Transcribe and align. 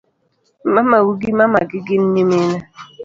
Mamau 0.73 1.07
gi 1.19 1.31
mamagi 1.39 1.79
gin 1.85 2.03
nyimine 2.13 2.59